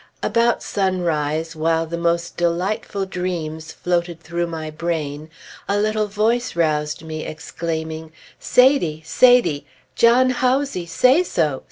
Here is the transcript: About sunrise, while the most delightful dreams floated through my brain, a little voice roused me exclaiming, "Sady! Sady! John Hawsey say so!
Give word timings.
About 0.23 0.63
sunrise, 0.63 1.55
while 1.55 1.85
the 1.85 1.95
most 1.95 2.35
delightful 2.35 3.05
dreams 3.05 3.71
floated 3.71 4.19
through 4.19 4.47
my 4.47 4.71
brain, 4.71 5.29
a 5.69 5.77
little 5.77 6.07
voice 6.07 6.55
roused 6.55 7.03
me 7.03 7.23
exclaiming, 7.23 8.11
"Sady! 8.39 9.03
Sady! 9.05 9.63
John 9.93 10.31
Hawsey 10.31 10.87
say 10.87 11.21
so! 11.21 11.59